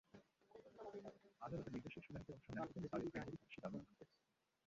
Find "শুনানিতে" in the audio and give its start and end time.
2.05-2.31